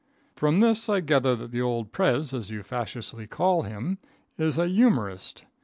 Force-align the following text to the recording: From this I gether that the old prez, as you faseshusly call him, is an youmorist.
From 0.35 0.61
this 0.61 0.89
I 0.89 0.99
gether 0.99 1.35
that 1.35 1.51
the 1.51 1.61
old 1.61 1.91
prez, 1.91 2.33
as 2.33 2.49
you 2.49 2.63
faseshusly 2.63 3.29
call 3.29 3.61
him, 3.61 3.99
is 4.35 4.57
an 4.57 4.71
youmorist. 4.75 5.43